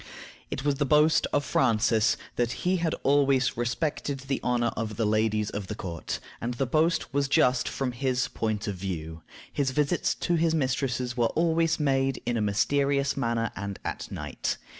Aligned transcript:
It 0.49 0.65
was 0.65 0.77
the 0.81 0.85
boast 0.87 1.27
of 1.31 1.45
Francis 1.45 2.17
that 2.35 2.53
he 2.65 2.77
had 2.77 2.95
always 3.03 3.55
respected 3.55 4.21
the 4.21 4.39
honor 4.41 4.71
of 4.75 4.95
the 4.97 5.05
ladies 5.05 5.51
of 5.51 5.67
the 5.67 5.75
court, 5.75 6.19
and 6.41 6.55
the 6.55 6.65
boast 6.65 7.13
was 7.13 7.27
just, 7.27 7.69
from 7.69 7.91
his 7.91 8.27
point 8.27 8.67
of 8.67 8.73
view. 8.75 9.21
His 9.53 9.69
visits 9.69 10.15
to 10.15 10.33
his 10.37 10.55
mistresses 10.55 11.15
were 11.15 11.29
always 11.35 11.79
made 11.79 12.19
in 12.25 12.35
a 12.35 12.41
mysterious 12.41 13.15
manner, 13.15 13.51
and 13.55 13.77
at 13.85 14.11
night. 14.11 14.57